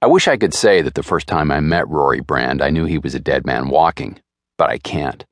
I 0.00 0.06
wish 0.06 0.28
I 0.28 0.36
could 0.36 0.54
say 0.54 0.80
that 0.82 0.94
the 0.94 1.02
first 1.02 1.26
time 1.26 1.50
I 1.50 1.58
met 1.58 1.88
Rory 1.88 2.20
Brand, 2.20 2.62
I 2.62 2.70
knew 2.70 2.84
he 2.84 2.98
was 2.98 3.16
a 3.16 3.20
dead 3.20 3.44
man 3.44 3.68
walking, 3.68 4.20
but 4.56 4.70
I 4.70 4.78
can't. 4.78 5.24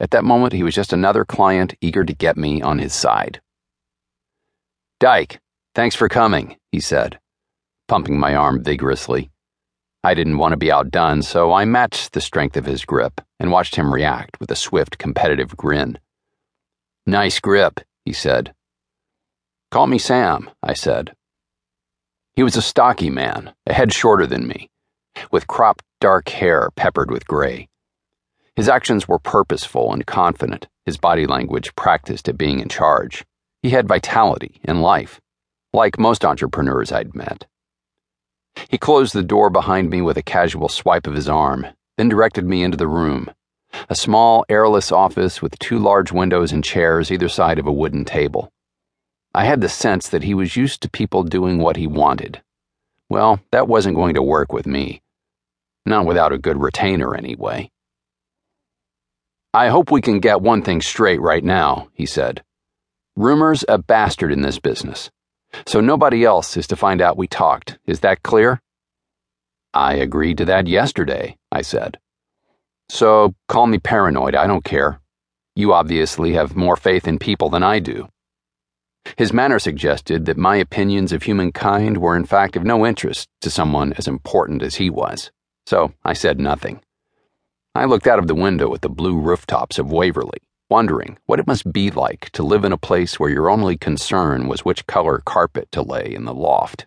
At 0.00 0.10
that 0.10 0.24
moment, 0.24 0.52
he 0.52 0.64
was 0.64 0.74
just 0.74 0.92
another 0.92 1.24
client 1.24 1.74
eager 1.80 2.04
to 2.04 2.12
get 2.12 2.36
me 2.36 2.60
on 2.60 2.80
his 2.80 2.92
side. 2.92 3.40
Dyke, 4.98 5.40
thanks 5.76 5.94
for 5.94 6.08
coming, 6.08 6.56
he 6.72 6.80
said, 6.80 7.20
pumping 7.86 8.18
my 8.18 8.34
arm 8.34 8.64
vigorously. 8.64 9.30
I 10.02 10.14
didn't 10.14 10.38
want 10.38 10.52
to 10.52 10.56
be 10.56 10.72
outdone, 10.72 11.22
so 11.22 11.52
I 11.52 11.64
matched 11.64 12.14
the 12.14 12.20
strength 12.20 12.56
of 12.56 12.64
his 12.64 12.84
grip 12.84 13.20
and 13.38 13.52
watched 13.52 13.76
him 13.76 13.94
react 13.94 14.40
with 14.40 14.50
a 14.50 14.56
swift, 14.56 14.98
competitive 14.98 15.56
grin. 15.56 16.00
Nice 17.06 17.38
grip, 17.38 17.78
he 18.04 18.12
said. 18.12 18.54
Call 19.70 19.86
me 19.86 19.98
Sam, 19.98 20.50
I 20.64 20.74
said. 20.74 21.14
He 22.38 22.44
was 22.44 22.56
a 22.56 22.62
stocky 22.62 23.10
man, 23.10 23.52
a 23.66 23.72
head 23.72 23.92
shorter 23.92 24.24
than 24.24 24.46
me, 24.46 24.70
with 25.32 25.48
cropped 25.48 25.82
dark 26.00 26.28
hair 26.28 26.70
peppered 26.76 27.10
with 27.10 27.26
gray. 27.26 27.68
His 28.54 28.68
actions 28.68 29.08
were 29.08 29.18
purposeful 29.18 29.92
and 29.92 30.06
confident, 30.06 30.68
his 30.86 30.98
body 30.98 31.26
language 31.26 31.74
practiced 31.74 32.28
at 32.28 32.38
being 32.38 32.60
in 32.60 32.68
charge. 32.68 33.24
He 33.60 33.70
had 33.70 33.88
vitality 33.88 34.60
and 34.62 34.80
life, 34.80 35.20
like 35.72 35.98
most 35.98 36.24
entrepreneurs 36.24 36.92
I'd 36.92 37.12
met. 37.12 37.46
He 38.68 38.78
closed 38.78 39.14
the 39.14 39.24
door 39.24 39.50
behind 39.50 39.90
me 39.90 40.00
with 40.00 40.16
a 40.16 40.22
casual 40.22 40.68
swipe 40.68 41.08
of 41.08 41.16
his 41.16 41.28
arm, 41.28 41.66
then 41.96 42.08
directed 42.08 42.44
me 42.44 42.62
into 42.62 42.76
the 42.76 42.86
room. 42.86 43.32
A 43.88 43.96
small, 43.96 44.44
airless 44.48 44.92
office 44.92 45.42
with 45.42 45.58
two 45.58 45.80
large 45.80 46.12
windows 46.12 46.52
and 46.52 46.62
chairs 46.62 47.10
either 47.10 47.28
side 47.28 47.58
of 47.58 47.66
a 47.66 47.72
wooden 47.72 48.04
table. 48.04 48.52
I 49.38 49.44
had 49.44 49.60
the 49.60 49.68
sense 49.68 50.08
that 50.08 50.24
he 50.24 50.34
was 50.34 50.56
used 50.56 50.82
to 50.82 50.90
people 50.90 51.22
doing 51.22 51.58
what 51.58 51.76
he 51.76 51.86
wanted. 51.86 52.42
Well, 53.08 53.38
that 53.52 53.68
wasn't 53.68 53.94
going 53.94 54.14
to 54.14 54.20
work 54.20 54.52
with 54.52 54.66
me. 54.66 55.00
Not 55.86 56.06
without 56.06 56.32
a 56.32 56.38
good 56.38 56.60
retainer, 56.60 57.14
anyway. 57.14 57.70
I 59.54 59.68
hope 59.68 59.92
we 59.92 60.00
can 60.00 60.18
get 60.18 60.40
one 60.40 60.62
thing 60.62 60.80
straight 60.80 61.20
right 61.20 61.44
now, 61.44 61.88
he 61.92 62.04
said. 62.04 62.42
Rumor's 63.14 63.64
a 63.68 63.78
bastard 63.78 64.32
in 64.32 64.42
this 64.42 64.58
business. 64.58 65.08
So 65.66 65.80
nobody 65.80 66.24
else 66.24 66.56
is 66.56 66.66
to 66.66 66.74
find 66.74 67.00
out 67.00 67.16
we 67.16 67.28
talked. 67.28 67.78
Is 67.86 68.00
that 68.00 68.24
clear? 68.24 68.60
I 69.72 69.94
agreed 69.94 70.38
to 70.38 70.46
that 70.46 70.66
yesterday, 70.66 71.36
I 71.52 71.62
said. 71.62 72.00
So 72.88 73.36
call 73.46 73.68
me 73.68 73.78
paranoid, 73.78 74.34
I 74.34 74.48
don't 74.48 74.64
care. 74.64 75.00
You 75.54 75.74
obviously 75.74 76.32
have 76.32 76.56
more 76.56 76.74
faith 76.74 77.06
in 77.06 77.20
people 77.20 77.50
than 77.50 77.62
I 77.62 77.78
do. 77.78 78.08
His 79.16 79.32
manner 79.32 79.58
suggested 79.58 80.26
that 80.26 80.36
my 80.36 80.56
opinions 80.56 81.12
of 81.12 81.22
humankind 81.22 81.98
were 81.98 82.16
in 82.16 82.24
fact 82.24 82.56
of 82.56 82.64
no 82.64 82.86
interest 82.86 83.28
to 83.40 83.50
someone 83.50 83.92
as 83.94 84.08
important 84.08 84.62
as 84.62 84.76
he 84.76 84.90
was, 84.90 85.30
so 85.66 85.92
I 86.04 86.12
said 86.12 86.38
nothing. 86.38 86.80
I 87.74 87.84
looked 87.84 88.06
out 88.06 88.18
of 88.18 88.26
the 88.26 88.34
window 88.34 88.74
at 88.74 88.82
the 88.82 88.88
blue 88.88 89.18
rooftops 89.18 89.78
of 89.78 89.92
Waverly, 89.92 90.40
wondering 90.68 91.18
what 91.26 91.38
it 91.38 91.46
must 91.46 91.72
be 91.72 91.90
like 91.90 92.30
to 92.30 92.42
live 92.42 92.64
in 92.64 92.72
a 92.72 92.78
place 92.78 93.18
where 93.18 93.30
your 93.30 93.50
only 93.50 93.76
concern 93.76 94.48
was 94.48 94.64
which 94.64 94.86
color 94.86 95.22
carpet 95.24 95.70
to 95.72 95.82
lay 95.82 96.12
in 96.12 96.24
the 96.24 96.34
loft. 96.34 96.86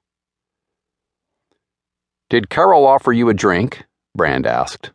Did 2.30 2.50
Carol 2.50 2.86
offer 2.86 3.12
you 3.12 3.30
a 3.30 3.34
drink? 3.34 3.86
Brand 4.16 4.46
asked. 4.46 4.92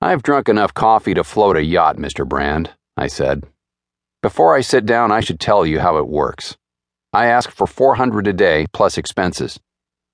I've 0.00 0.22
drunk 0.22 0.48
enough 0.48 0.74
coffee 0.74 1.14
to 1.14 1.24
float 1.24 1.56
a 1.56 1.64
yacht, 1.64 1.96
Mr. 1.96 2.28
Brand, 2.28 2.70
I 2.96 3.06
said. 3.06 3.44
Before 4.26 4.56
I 4.56 4.60
sit 4.60 4.84
down, 4.86 5.12
I 5.12 5.20
should 5.20 5.38
tell 5.38 5.64
you 5.64 5.78
how 5.78 5.98
it 5.98 6.08
works. 6.08 6.56
I 7.12 7.26
ask 7.26 7.48
for 7.48 7.64
400 7.64 8.26
a 8.26 8.32
day 8.32 8.66
plus 8.72 8.98
expenses, 8.98 9.60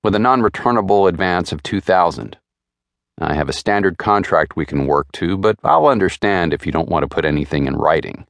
with 0.03 0.13
a 0.13 0.19
non-returnable 0.19 1.07
advance 1.07 1.51
of 1.51 1.63
2000. 1.63 2.37
I 3.19 3.33
have 3.33 3.49
a 3.49 3.53
standard 3.53 3.97
contract 3.97 4.55
we 4.55 4.67
can 4.67 4.85
work 4.85 5.11
to, 5.13 5.35
but 5.35 5.57
I'll 5.63 5.87
understand 5.87 6.53
if 6.53 6.63
you 6.63 6.71
don't 6.71 6.89
want 6.89 7.01
to 7.01 7.07
put 7.07 7.25
anything 7.25 7.65
in 7.65 7.75
writing. 7.75 8.27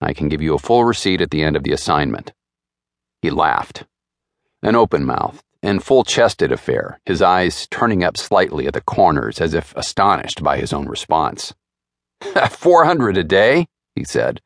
I 0.00 0.12
can 0.12 0.28
give 0.28 0.42
you 0.42 0.56
a 0.56 0.58
full 0.58 0.84
receipt 0.84 1.20
at 1.20 1.30
the 1.30 1.44
end 1.44 1.54
of 1.54 1.62
the 1.62 1.72
assignment. 1.72 2.32
He 3.22 3.30
laughed. 3.30 3.84
An 4.60 4.74
open-mouthed 4.74 5.40
and 5.62 5.84
full-chested 5.84 6.50
affair, 6.50 6.98
his 7.06 7.22
eyes 7.22 7.68
turning 7.70 8.02
up 8.02 8.16
slightly 8.16 8.66
at 8.66 8.74
the 8.74 8.80
corners 8.80 9.40
as 9.40 9.54
if 9.54 9.72
astonished 9.76 10.42
by 10.42 10.56
his 10.56 10.72
own 10.72 10.88
response. 10.88 11.54
400 12.50 13.16
a 13.16 13.22
day? 13.22 13.68
he 13.94 14.02
said. 14.02 14.40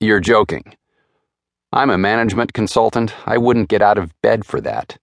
You're 0.00 0.20
joking. 0.20 0.74
I'm 1.72 1.90
a 1.90 1.98
management 1.98 2.52
consultant. 2.52 3.14
I 3.26 3.38
wouldn't 3.38 3.68
get 3.68 3.82
out 3.82 3.98
of 3.98 4.12
bed 4.22 4.44
for 4.44 4.60
that. 4.60 4.98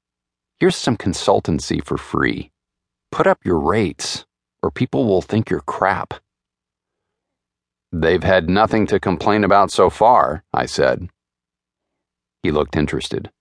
Here's 0.60 0.76
some 0.76 0.98
consultancy 0.98 1.84
for 1.84 1.98
free. 1.98 2.52
Put 3.12 3.26
up 3.26 3.40
your 3.44 3.60
rates, 3.60 4.26
or 4.62 4.70
people 4.70 5.06
will 5.06 5.22
think 5.22 5.50
you're 5.50 5.62
crap. 5.62 6.14
They've 7.92 8.24
had 8.24 8.50
nothing 8.50 8.86
to 8.88 9.00
complain 9.00 9.44
about 9.44 9.72
so 9.72 9.90
far, 9.90 10.44
I 10.54 10.66
said. 10.66 11.10
He 12.44 12.52
looked 12.52 12.76
interested. 12.76 13.32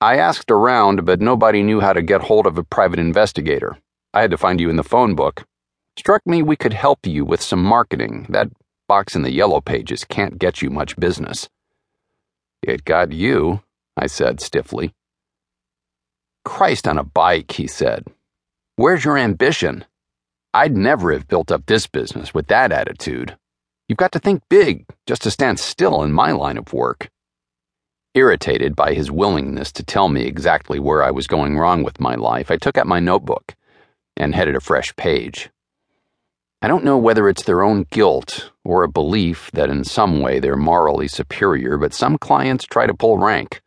I 0.00 0.16
asked 0.16 0.50
around, 0.50 1.06
but 1.06 1.20
nobody 1.20 1.62
knew 1.62 1.80
how 1.80 1.92
to 1.92 2.02
get 2.02 2.22
hold 2.22 2.46
of 2.46 2.58
a 2.58 2.64
private 2.64 2.98
investigator. 2.98 3.78
I 4.12 4.22
had 4.22 4.30
to 4.32 4.38
find 4.38 4.60
you 4.60 4.68
in 4.68 4.76
the 4.76 4.82
phone 4.82 5.14
book. 5.14 5.44
Struck 5.96 6.22
me 6.26 6.42
we 6.42 6.56
could 6.56 6.72
help 6.72 7.06
you 7.06 7.24
with 7.24 7.40
some 7.40 7.62
marketing. 7.62 8.26
That 8.28 8.48
box 8.92 9.16
in 9.16 9.22
the 9.22 9.32
yellow 9.32 9.62
pages 9.62 10.04
can't 10.04 10.38
get 10.38 10.60
you 10.60 10.68
much 10.68 10.98
business. 10.98 11.48
It 12.62 12.84
got 12.84 13.10
you, 13.10 13.62
I 13.96 14.06
said 14.06 14.38
stiffly. 14.38 14.92
Christ 16.44 16.86
on 16.86 16.98
a 16.98 17.02
bike, 17.02 17.52
he 17.52 17.66
said. 17.66 18.04
Where's 18.76 19.02
your 19.02 19.16
ambition? 19.16 19.86
I'd 20.52 20.76
never 20.76 21.10
have 21.10 21.26
built 21.26 21.50
up 21.50 21.64
this 21.64 21.86
business 21.86 22.34
with 22.34 22.48
that 22.48 22.70
attitude. 22.70 23.34
You've 23.88 23.96
got 24.04 24.12
to 24.12 24.18
think 24.18 24.42
big 24.50 24.84
just 25.06 25.22
to 25.22 25.30
stand 25.30 25.58
still 25.58 26.02
in 26.02 26.12
my 26.12 26.32
line 26.32 26.58
of 26.58 26.74
work. 26.74 27.08
Irritated 28.14 28.76
by 28.76 28.92
his 28.92 29.10
willingness 29.10 29.72
to 29.72 29.82
tell 29.82 30.10
me 30.10 30.26
exactly 30.26 30.78
where 30.78 31.02
I 31.02 31.12
was 31.12 31.26
going 31.26 31.56
wrong 31.56 31.82
with 31.82 31.98
my 31.98 32.14
life, 32.14 32.50
I 32.50 32.58
took 32.58 32.76
out 32.76 32.86
my 32.86 33.00
notebook 33.00 33.54
and 34.18 34.34
headed 34.34 34.54
a 34.54 34.60
fresh 34.60 34.94
page. 34.96 35.48
I 36.64 36.68
don't 36.68 36.84
know 36.84 36.96
whether 36.96 37.28
it's 37.28 37.42
their 37.42 37.64
own 37.64 37.86
guilt 37.90 38.52
or 38.64 38.84
a 38.84 38.88
belief 38.88 39.50
that 39.50 39.68
in 39.68 39.82
some 39.82 40.20
way 40.20 40.38
they're 40.38 40.54
morally 40.54 41.08
superior, 41.08 41.76
but 41.76 41.92
some 41.92 42.16
clients 42.16 42.64
try 42.64 42.86
to 42.86 42.94
pull 42.94 43.18
rank. 43.18 43.60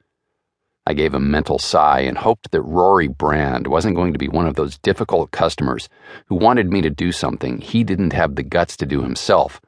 I 0.88 0.94
gave 0.94 1.14
a 1.14 1.20
mental 1.20 1.60
sigh 1.60 2.00
and 2.00 2.18
hoped 2.18 2.52
that 2.52 2.62
Rory 2.62 3.10
Brand 3.10 3.68
wasn't 3.68 3.98
going 3.98 4.14
to 4.14 4.18
be 4.20 4.30
one 4.30 4.48
of 4.48 4.56
those 4.56 4.78
difficult 4.78 5.32
customers 5.32 5.90
who 6.28 6.36
wanted 6.36 6.72
me 6.72 6.82
to 6.84 6.90
do 6.90 7.12
something 7.12 7.60
he 7.60 7.84
didn't 7.84 8.14
have 8.14 8.36
the 8.36 8.44
guts 8.44 8.78
to 8.78 8.86
do 8.86 9.02
himself, 9.02 9.60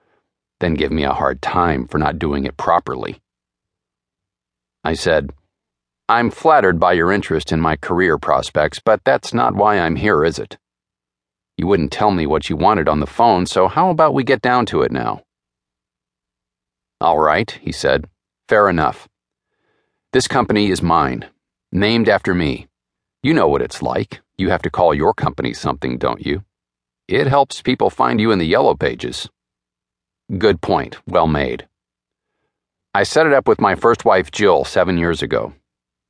then 0.62 0.76
give 0.76 0.94
me 0.94 1.04
a 1.04 1.12
hard 1.12 1.42
time 1.42 1.86
for 1.86 1.98
not 1.98 2.20
doing 2.20 2.46
it 2.46 2.56
properly. 2.56 3.20
I 4.86 4.94
said, 4.94 5.32
I'm 6.08 6.32
flattered 6.32 6.80
by 6.80 6.94
your 6.94 7.12
interest 7.12 7.52
in 7.52 7.60
my 7.60 7.76
career 7.76 8.18
prospects, 8.18 8.80
but 8.80 9.04
that's 9.04 9.34
not 9.34 9.54
why 9.54 9.80
I'm 9.80 9.98
here, 9.98 10.24
is 10.24 10.40
it? 10.40 10.58
You 11.58 11.66
wouldn't 11.66 11.92
tell 11.92 12.12
me 12.12 12.28
what 12.28 12.50
you 12.50 12.56
wanted 12.56 12.88
on 12.88 13.00
the 13.00 13.08
phone, 13.08 13.48
so 13.48 13.68
how 13.68 13.90
about 13.90 14.14
we 14.14 14.24
get 14.24 14.42
down 14.42 14.68
to 14.68 14.84
it 14.84 14.92
now? 14.92 15.24
All 17.02 17.20
right, 17.20 17.50
he 17.62 17.72
said. 17.72 18.08
Fair 18.48 18.70
enough. 18.70 19.08
This 20.14 20.28
company 20.28 20.70
is 20.70 20.82
mine, 20.82 21.26
named 21.72 22.10
after 22.10 22.34
me. 22.36 22.68
You 23.24 23.34
know 23.34 23.48
what 23.48 23.64
it's 23.64 23.82
like. 23.82 24.22
You 24.38 24.50
have 24.52 24.62
to 24.62 24.70
call 24.70 24.94
your 24.94 25.14
company 25.14 25.54
something, 25.54 25.98
don't 25.98 26.26
you? 26.26 26.44
It 27.08 27.26
helps 27.26 27.62
people 27.62 27.90
find 27.90 28.22
you 28.22 28.32
in 28.32 28.40
the 28.40 28.46
yellow 28.46 28.76
pages. 28.76 29.28
Good 30.38 30.62
point. 30.62 30.98
Well 31.08 31.28
made. 31.28 31.68
I 32.94 33.04
set 33.04 33.26
it 33.26 33.34
up 33.34 33.48
with 33.48 33.62
my 33.62 33.76
first 33.76 34.06
wife, 34.06 34.30
Jill, 34.30 34.64
seven 34.64 34.98
years 34.98 35.22
ago. 35.22 35.54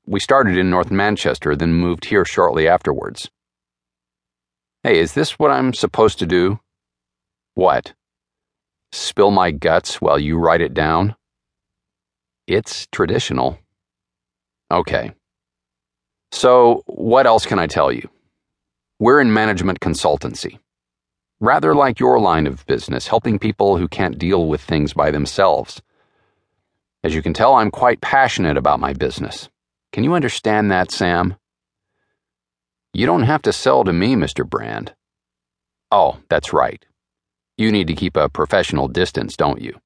We 0.06 0.19
started 0.19 0.57
in 0.57 0.69
North 0.69 0.92
Manchester, 0.92 1.56
then 1.56 1.74
moved 1.74 2.06
here 2.06 2.25
shortly 2.25 2.68
afterwards. 2.68 3.30
Hey, 4.83 5.00
is 5.00 5.13
this 5.13 5.39
what 5.39 5.51
I'm 5.51 5.74
supposed 5.74 6.19
to 6.19 6.25
do? 6.25 6.59
What? 7.56 7.94
Spill 8.91 9.31
my 9.31 9.51
guts 9.51 10.00
while 10.00 10.19
you 10.19 10.38
write 10.38 10.62
it 10.62 10.74
down? 10.74 11.15
It's 12.45 12.88
traditional. 12.91 13.57
Okay. 14.71 15.13
So, 16.31 16.83
what 16.85 17.25
else 17.25 17.45
can 17.45 17.57
I 17.57 17.68
tell 17.68 17.91
you? 17.91 18.09
We're 19.00 19.19
in 19.19 19.33
management 19.33 19.79
consultancy. 19.79 20.59
Rather 21.39 21.74
like 21.75 22.00
your 22.00 22.19
line 22.19 22.47
of 22.47 22.65
business, 22.65 23.07
helping 23.07 23.39
people 23.39 23.77
who 23.77 23.88
can't 23.88 24.18
deal 24.18 24.47
with 24.47 24.62
things 24.62 24.94
by 24.94 25.12
themselves. 25.12 25.81
As 27.03 27.15
you 27.15 27.21
can 27.21 27.33
tell, 27.33 27.56
I'm 27.56 27.71
quite 27.71 28.01
passionate 28.01 28.57
about 28.57 28.79
my 28.79 28.94
business. 28.94 29.50
Can 29.91 30.03
you 30.03 30.13
understand 30.13 30.71
that, 30.71 30.91
Sam? 30.91 31.35
You 32.98 33.06
don't 33.06 33.30
have 33.30 33.44
to 33.44 33.54
sell 33.54 33.84
to 33.84 33.94
me, 33.94 34.16
Mr. 34.16 34.44
Brand. 34.44 34.96
Oh, 35.92 36.18
that's 36.32 36.52
right. 36.52 36.84
You 37.56 37.72
need 37.72 37.86
to 37.86 37.94
keep 37.94 38.18
a 38.18 38.28
professional 38.28 38.88
distance, 38.88 39.38
don't 39.38 39.62
you? 39.62 39.80